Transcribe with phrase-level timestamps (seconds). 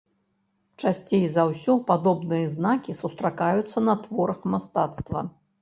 [0.83, 5.29] Часцей за ўсё падобныя знакі сустракаюцца на творах мастацтва.